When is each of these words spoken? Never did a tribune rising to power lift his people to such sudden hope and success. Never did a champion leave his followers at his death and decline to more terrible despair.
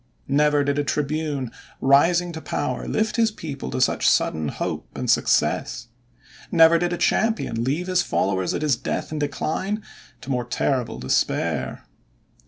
Never 0.27 0.63
did 0.63 0.79
a 0.79 0.83
tribune 0.83 1.51
rising 1.79 2.31
to 2.31 2.41
power 2.41 2.87
lift 2.87 3.17
his 3.17 3.29
people 3.29 3.69
to 3.69 3.79
such 3.79 4.09
sudden 4.09 4.47
hope 4.47 4.87
and 4.97 5.07
success. 5.07 5.89
Never 6.51 6.79
did 6.79 6.91
a 6.91 6.97
champion 6.97 7.63
leave 7.63 7.85
his 7.85 8.01
followers 8.01 8.55
at 8.55 8.63
his 8.63 8.75
death 8.75 9.11
and 9.11 9.19
decline 9.19 9.83
to 10.21 10.31
more 10.31 10.45
terrible 10.45 10.97
despair. 10.97 11.83